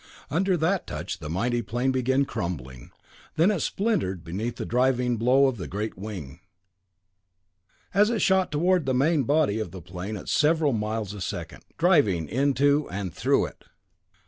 Under 0.31 0.57
that 0.57 0.87
touch 0.87 1.19
the 1.19 1.29
mighty 1.29 1.61
plane 1.61 1.91
began 1.91 2.25
crumbling, 2.25 2.89
then 3.35 3.51
it 3.51 3.59
splintered 3.59 4.23
beneath 4.23 4.55
the 4.55 4.65
driving 4.65 5.15
blow 5.15 5.45
of 5.45 5.57
the 5.57 5.67
great 5.67 5.95
wing, 5.95 6.39
as 7.93 8.09
it 8.09 8.17
shot 8.19 8.51
toward 8.51 8.87
the 8.87 8.95
main 8.95 9.25
body 9.25 9.59
of 9.59 9.69
the 9.69 9.79
plane 9.79 10.17
at 10.17 10.27
several 10.27 10.73
miles 10.73 11.13
a 11.13 11.21
second 11.21 11.61
driving 11.77 12.27
into 12.27 12.89
and 12.89 13.13
through 13.13 13.45
it! 13.45 13.65